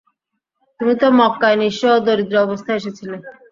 তুমি 0.79 0.93
তো 1.01 1.07
মক্কায় 1.19 1.57
নিঃস্ব 1.61 1.83
ও 1.91 2.03
দরিদ্র 2.05 2.35
অবস্থায় 2.45 2.79
এসেছিলে। 2.79 3.17